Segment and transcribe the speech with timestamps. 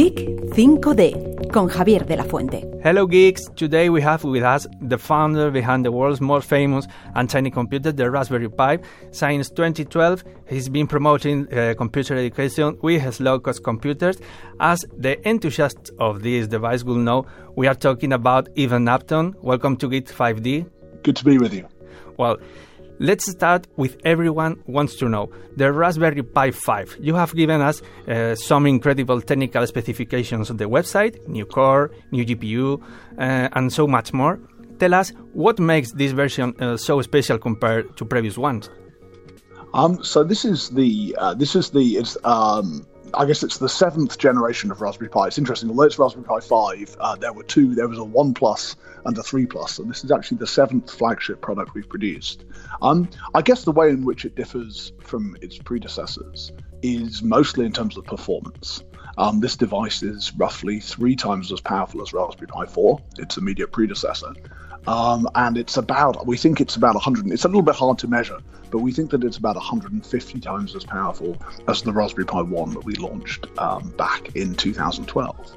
[0.00, 0.18] Geek
[0.54, 2.66] 5D con Javier de la Fuente.
[2.82, 3.50] Hello, geeks.
[3.54, 7.92] Today we have with us the founder behind the world's most famous and tiny computer,
[7.92, 8.78] the Raspberry Pi.
[9.10, 14.16] Since 2012, he's been promoting uh, computer education with his low cost computers.
[14.58, 19.34] As the enthusiasts of this device will know, we are talking about Eben Upton.
[19.42, 20.64] Welcome to Geek 5D.
[21.02, 21.68] Good to be with you.
[22.16, 22.38] Well,
[23.02, 26.98] Let's start with everyone wants to know the Raspberry Pi 5.
[27.00, 32.26] You have given us uh, some incredible technical specifications on the website, new core, new
[32.26, 34.38] GPU, uh, and so much more.
[34.78, 38.68] Tell us what makes this version uh, so special compared to previous ones.
[39.72, 43.68] Um, so this is the uh, this is the it's um, I guess it's the
[43.68, 45.26] seventh generation of Raspberry Pi.
[45.26, 45.70] It's interesting.
[45.70, 47.74] Although it's Raspberry Pi 5, uh, there were two.
[47.74, 50.90] There was a 1 Plus and a 3 Plus, and this is actually the seventh
[50.90, 52.44] flagship product we've produced.
[52.82, 57.72] Um, I guess the way in which it differs from its predecessors is mostly in
[57.72, 58.82] terms of performance.
[59.18, 63.72] Um, this device is roughly three times as powerful as Raspberry Pi 4, its immediate
[63.72, 64.32] predecessor.
[64.86, 68.08] Um, and it's about, we think it's about 100, it's a little bit hard to
[68.08, 68.38] measure,
[68.70, 71.36] but we think that it's about 150 times as powerful
[71.68, 75.56] as the Raspberry Pi 1 that we launched um, back in 2012.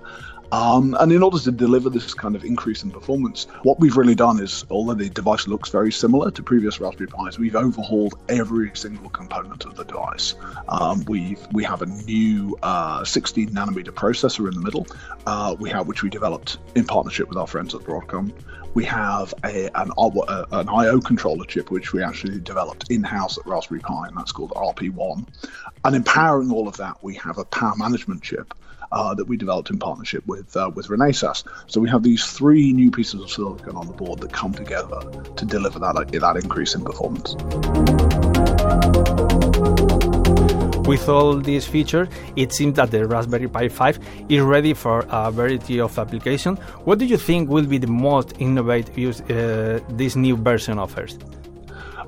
[0.53, 4.13] Um, and in order to deliver this kind of increase in performance, what we've really
[4.13, 8.69] done is, although the device looks very similar to previous Raspberry Pis, we've overhauled every
[8.75, 10.35] single component of the device.
[10.69, 14.85] Um, we we have a new uh, 16 nanometer processor in the middle,
[15.25, 18.31] uh, we have which we developed in partnership with our friends at Broadcom.
[18.75, 23.47] We have a, an, uh, an I/O controller chip which we actually developed in-house at
[23.47, 25.27] Raspberry Pi, and that's called RP1.
[25.83, 28.53] And empowering all of that, we have a power management chip
[28.93, 31.43] uh, that we developed in partnership with uh, with Renesas.
[31.67, 35.01] So we have these three new pieces of silicon on the board that come together
[35.35, 37.35] to deliver that that increase in performance.
[40.87, 43.99] With all these features, it seems that the Raspberry Pi 5
[44.29, 46.59] is ready for a variety of applications.
[46.83, 51.17] What do you think will be the most innovative use uh, this new version offers?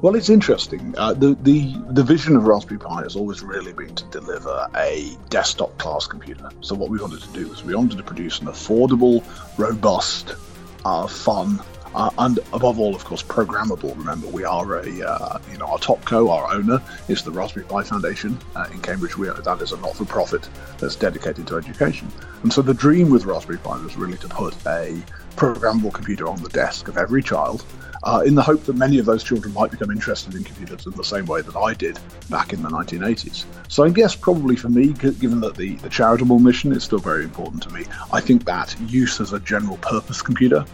[0.02, 0.94] Well, it's interesting.
[0.98, 5.16] Uh, the, the the vision of Raspberry Pi has always really been to deliver a
[5.30, 6.50] desktop class computer.
[6.62, 9.24] So what we wanted to do was we wanted to produce an affordable,
[9.58, 10.36] robust,
[10.84, 11.62] uh, fun,
[11.96, 13.98] uh, and above all, of course, programmable.
[13.98, 17.66] Remember, we are a uh, you know our top co, our owner is the Raspberry
[17.66, 19.18] Pi Foundation uh, in Cambridge.
[19.18, 20.48] We are, that is a not-for-profit
[20.78, 22.12] that's dedicated to education.
[22.44, 25.02] And so the dream with Raspberry Pi was really to put a
[25.36, 27.66] programmable computer on the desk of every child
[28.04, 30.94] uh, in the hope that many of those children might become interested in computers in
[30.94, 33.46] the same way that I did back in the 1980s.
[33.68, 37.24] So I guess probably for me, given that the, the charitable mission is still very
[37.24, 40.66] important to me, I think that use as a general purpose computer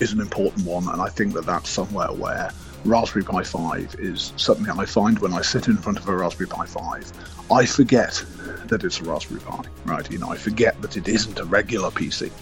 [0.00, 2.50] is an important one, and I think that that's somewhere where
[2.84, 6.48] Raspberry Pi 5 is something I find when I sit in front of a Raspberry
[6.48, 7.12] Pi 5,
[7.52, 8.24] I forget
[8.66, 10.10] that it's a Raspberry Pi, right?
[10.10, 12.32] You know, I forget that it isn't a regular PC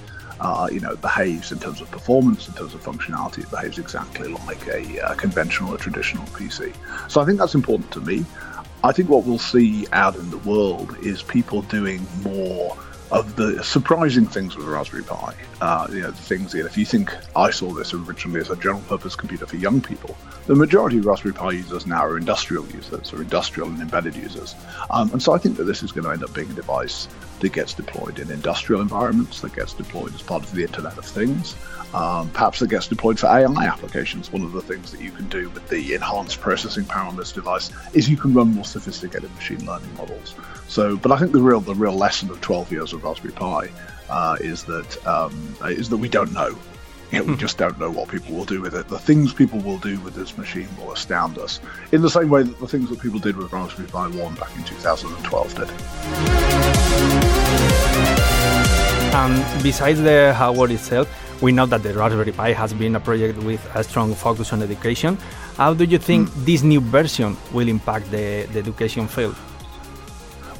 [0.40, 3.38] uh, you know, it behaves in terms of performance, in terms of functionality.
[3.38, 6.74] It behaves exactly like a uh, conventional or traditional PC.
[7.10, 8.24] So I think that's important to me.
[8.84, 12.76] I think what we'll see out in the world is people doing more
[13.10, 15.34] of the surprising things with Raspberry Pi.
[15.60, 18.56] Uh, you know, the things that if you think I saw this originally as a
[18.56, 22.66] general purpose computer for young people, the majority of Raspberry Pi users now are industrial
[22.68, 24.54] users or industrial and embedded users.
[24.90, 27.08] Um, and so I think that this is going to end up being a device
[27.40, 31.04] that gets deployed in industrial environments, that gets deployed as part of the Internet of
[31.04, 31.56] Things.
[31.94, 34.30] Um, perhaps that gets deployed for AI applications.
[34.30, 37.32] One of the things that you can do with the enhanced processing power on this
[37.32, 40.34] device is you can run more sophisticated machine learning models.
[40.68, 43.70] So, but I think the real the real lesson of 12 years of Raspberry Pi
[44.10, 46.58] uh, is that um, is that we don't know.
[47.10, 47.38] You know, we hmm.
[47.38, 48.86] just don't know what people will do with it.
[48.88, 51.58] The things people will do with this machine will astound us,
[51.90, 54.54] in the same way that the things that people did with Raspberry Pi 1 back
[54.56, 56.67] in 2012 did.
[59.14, 61.08] And besides the hardware itself,
[61.42, 64.62] we know that the Raspberry Pi has been a project with a strong focus on
[64.62, 65.16] education.
[65.56, 66.44] How do you think mm.
[66.44, 69.36] this new version will impact the, the education field?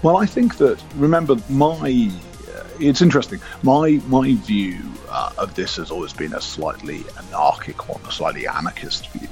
[0.03, 2.13] Well, I think that, remember, my
[2.55, 3.41] uh, it's interesting.
[3.63, 8.47] My my view uh, of this has always been a slightly anarchic one, a slightly
[8.47, 9.29] anarchist view,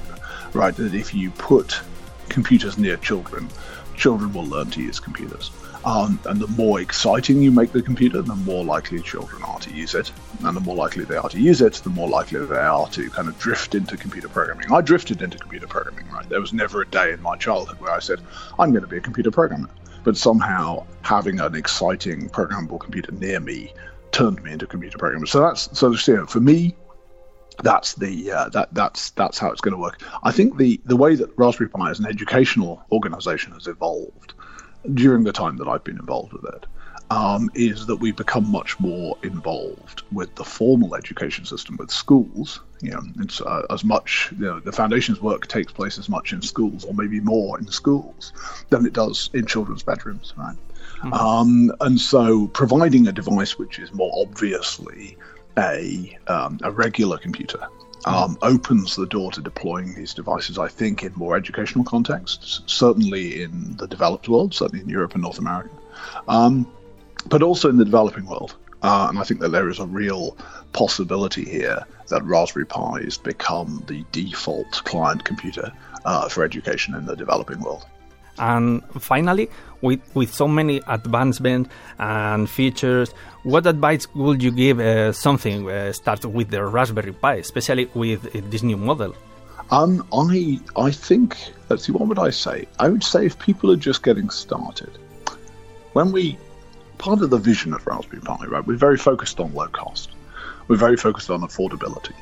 [0.53, 0.75] right?
[0.75, 1.79] That if you put
[2.27, 3.47] computers near children,
[3.95, 5.51] children will learn to use computers.
[5.87, 9.71] Um, and the more exciting you make the computer, the more likely children are to
[9.71, 10.11] use it.
[10.43, 13.09] And the more likely they are to use it, the more likely they are to
[13.09, 14.69] kind of drift into computer programming.
[14.69, 16.27] I drifted into computer programming, right?
[16.27, 18.19] There was never a day in my childhood where I said,
[18.59, 19.69] I'm going to be a computer programmer.
[20.03, 23.73] But somehow having an exciting programmable computer near me
[24.11, 25.25] turned me into a computer programmer.
[25.25, 26.75] So that's so you know, for me,
[27.63, 30.01] that's the uh, that that's that's how it's going to work.
[30.23, 34.33] I think the the way that Raspberry Pi as an educational organization has evolved
[34.93, 36.65] during the time that I've been involved with it
[37.09, 42.61] um, is that we become much more involved with the formal education system, with schools.
[42.81, 46.33] You know, it's uh, as much you know the foundation's work takes place as much
[46.33, 48.33] in schools, or maybe more in schools,
[48.69, 50.55] than it does in children's bedrooms, right?
[50.97, 51.13] Mm-hmm.
[51.13, 55.17] Um, and so, providing a device which is more obviously
[55.57, 57.67] a um, a regular computer
[58.05, 63.41] um, opens the door to deploying these devices, I think, in more educational contexts, certainly
[63.43, 65.69] in the developed world, certainly in Europe and North America,
[66.27, 66.67] um,
[67.27, 68.55] but also in the developing world.
[68.83, 70.37] Uh, and I think that there is a real
[70.71, 75.71] possibility here that Raspberry Pis become the default client computer
[76.05, 77.85] uh, for education in the developing world.
[78.39, 79.49] And finally,
[79.81, 81.69] with, with so many advancements
[81.99, 83.11] and features,
[83.43, 88.25] what advice would you give uh, something uh, start with the Raspberry Pi, especially with
[88.35, 89.15] uh, this new model?
[89.69, 91.37] Um, I I think
[91.69, 92.67] let's see, what would I say?
[92.79, 94.97] I would say if people are just getting started,
[95.93, 96.37] when we
[96.97, 100.11] part of the vision of Raspberry Pi, right, we're very focused on low cost.
[100.67, 102.13] We're very focused on affordability.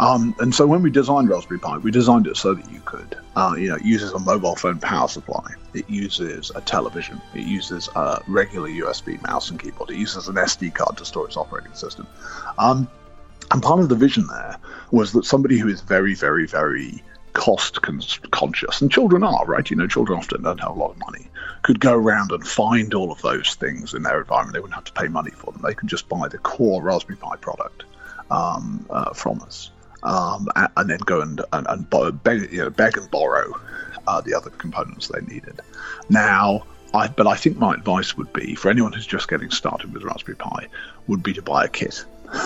[0.00, 3.18] Um, and so when we designed Raspberry Pi, we designed it so that you could,
[3.36, 5.52] uh, you know, it uses a mobile phone power supply.
[5.74, 7.20] It uses a television.
[7.34, 9.90] It uses a regular USB mouse and keyboard.
[9.90, 12.06] It uses an SD card to store its operating system.
[12.56, 12.88] Um,
[13.50, 14.56] and part of the vision there
[14.90, 17.04] was that somebody who is very, very, very
[17.34, 18.00] cost con-
[18.30, 19.68] conscious, and children are, right?
[19.68, 21.28] You know, children often don't have a lot of money,
[21.60, 24.54] could go around and find all of those things in their environment.
[24.54, 25.60] They wouldn't have to pay money for them.
[25.60, 27.84] They could just buy the core Raspberry Pi product
[28.30, 29.70] um, uh, from us
[30.02, 33.52] um, and, then go and, and, and beg, you know, beg and borrow
[34.06, 35.60] uh, the other components they needed.
[36.08, 39.92] Now, I, but I think my advice would be for anyone who's just getting started
[39.92, 40.66] with Raspberry Pi
[41.06, 42.04] would be to buy a kit.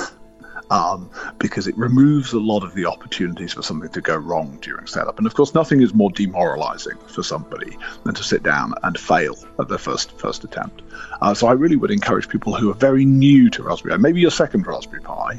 [0.71, 4.87] Um, because it removes a lot of the opportunities for something to go wrong during
[4.87, 5.19] setup.
[5.19, 9.37] And of course, nothing is more demoralizing for somebody than to sit down and fail
[9.61, 10.81] at their first first attempt.
[11.21, 14.23] Uh, so I really would encourage people who are very new to Raspberry Pi, maybe
[14.23, 15.39] your second Raspberry Pi,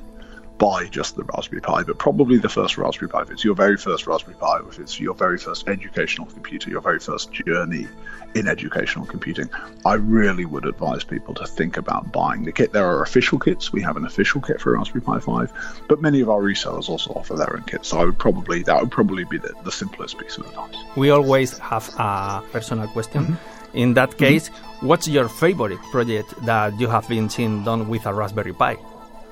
[0.57, 3.21] buy just the Raspberry Pi, but probably the first Raspberry Pi.
[3.21, 6.81] If it's your very first Raspberry Pi, if it's your very first educational computer, your
[6.81, 7.87] very first journey
[8.35, 9.49] in educational computing,
[9.85, 12.73] I really would advise people to think about buying the kit.
[12.73, 13.71] There are official kits.
[13.71, 17.11] We have an official kit for Raspberry Pi 5, but many of our resellers also
[17.13, 17.89] offer their own kits.
[17.89, 20.75] So I would probably that would probably be the, the simplest piece of advice.
[20.95, 23.23] We always have a personal question.
[23.25, 23.77] Mm-hmm.
[23.77, 24.87] In that case, mm-hmm.
[24.87, 28.77] what's your favorite project that you have been seeing done with a Raspberry Pi?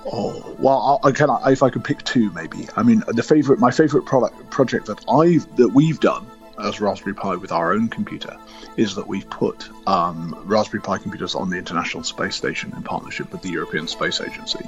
[0.06, 1.30] Oh well, I, can.
[1.46, 2.68] if I could pick two, maybe.
[2.76, 6.26] I mean, the favorite, my favorite product project that I've that we've done
[6.60, 8.38] as Raspberry Pi with our own computer
[8.78, 13.32] is that we've put um, Raspberry Pi computers on the International Space Station in partnership
[13.32, 14.64] with the European Space Agency,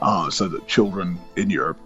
[0.00, 1.78] uh, so that children in Europe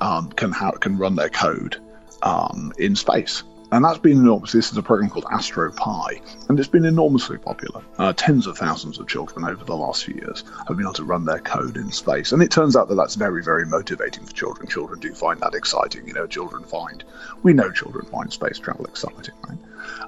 [0.00, 1.76] um, can ha- can run their code
[2.22, 3.42] um, in space
[3.72, 4.52] and that's been enormous.
[4.52, 7.82] This is a program called AstroPi, and it's been enormously popular.
[7.98, 11.04] Uh, tens of thousands of children over the last few years have been able to
[11.04, 14.32] run their code in space, and it turns out that that's very, very motivating for
[14.32, 14.66] children.
[14.68, 16.06] Children do find that exciting.
[16.06, 17.04] You know, children find
[17.42, 19.58] we know children find space travel exciting, right?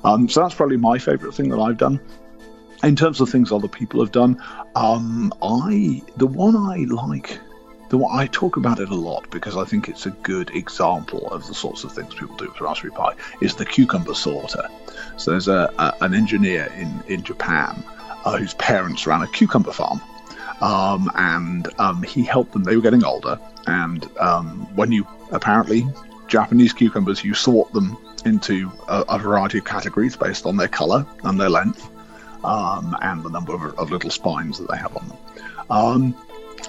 [0.04, 2.00] Um, so that's probably my favourite thing that I've done.
[2.82, 4.42] In terms of things other people have done,
[4.74, 7.38] um, I the one I like
[7.90, 11.46] the I talk about it a lot because I think it's a good example of
[11.46, 13.14] the sorts of things people do with Raspberry Pi.
[13.40, 14.68] Is the cucumber sorter.
[15.16, 17.84] So there's a, a an engineer in in Japan
[18.24, 20.00] uh, whose parents ran a cucumber farm,
[20.60, 22.62] um, and um, he helped them.
[22.62, 25.84] They were getting older, and um, when you apparently
[26.28, 31.04] Japanese cucumbers, you sort them into a, a variety of categories based on their color
[31.24, 31.88] and their length.
[32.42, 36.14] Um, and the number of, of, little spines that they have on them.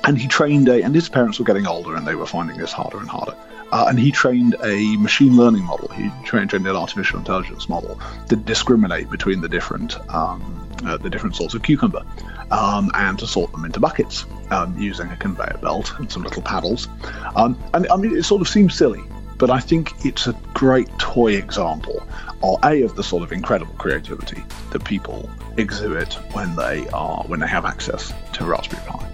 [0.03, 2.71] And he trained a, and his parents were getting older and they were finding this
[2.71, 3.35] harder and harder.
[3.71, 5.87] Uh, and he trained a machine learning model.
[5.89, 11.09] He trained, trained an artificial intelligence model to discriminate between the different um, uh, the
[11.09, 12.03] different sorts of cucumber,
[12.49, 16.41] um, and to sort them into buckets um, using a conveyor belt and some little
[16.41, 16.87] paddles.
[17.35, 19.03] Um, and I mean, it sort of seems silly,
[19.37, 22.03] but I think it's a great toy example,
[22.43, 27.39] of a of the sort of incredible creativity that people exhibit when they are when
[27.39, 29.10] they have access to Raspberry Pi.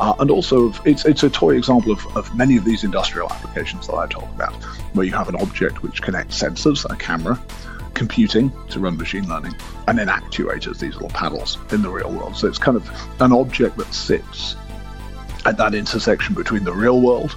[0.00, 3.86] Uh, and also, it's, it's a toy example of, of many of these industrial applications
[3.86, 4.54] that I talk about,
[4.94, 7.38] where you have an object which connects sensors, a camera,
[7.92, 9.54] computing to run machine learning,
[9.88, 12.34] and then actuators, these little paddles, in the real world.
[12.34, 12.88] So it's kind of
[13.20, 14.56] an object that sits
[15.44, 17.36] at that intersection between the real world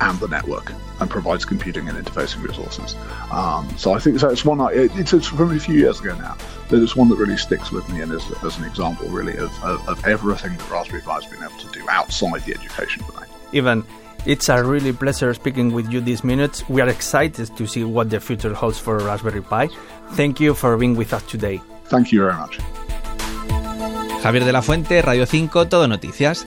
[0.00, 2.94] and the network and provides computing and interfacing resources.
[3.32, 4.60] Um, so I think that's one.
[4.72, 6.36] It, it's from a few years ago now.
[6.68, 9.50] That it's one that really sticks with me and is as an example, really, of,
[9.64, 13.28] of, of everything that Raspberry Pi has been able to do outside the education domain.
[13.52, 13.84] Eben
[14.26, 16.68] it's a really pleasure speaking with you these minutes.
[16.68, 19.68] We are excited to see what the future holds for Raspberry Pi.
[20.12, 21.62] Thank you for being with us today.
[21.86, 22.58] Thank you very much.
[24.22, 26.46] Javier de la Fuente, Radio 5, Todo Noticias.